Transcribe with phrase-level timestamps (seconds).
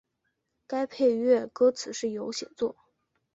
[0.65, 2.75] 该配乐歌词是由写作。